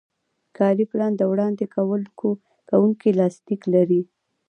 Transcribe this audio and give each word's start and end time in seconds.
کاري 0.57 0.85
پلان 0.91 1.11
د 1.17 1.21
وړاندې 1.31 1.65
کوونکي 2.71 3.09
لاسلیک 3.19 3.61
لري. 3.73 4.01